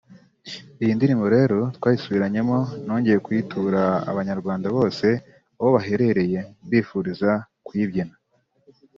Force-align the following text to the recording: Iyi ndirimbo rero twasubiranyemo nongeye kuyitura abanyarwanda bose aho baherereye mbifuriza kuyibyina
Iyi 0.83 0.91
ndirimbo 0.97 1.27
rero 1.37 1.59
twasubiranyemo 1.77 2.57
nongeye 2.85 3.17
kuyitura 3.25 3.81
abanyarwanda 4.11 4.67
bose 4.75 5.07
aho 5.57 5.69
baherereye 5.75 6.39
mbifuriza 6.65 7.31
kuyibyina 7.65 8.15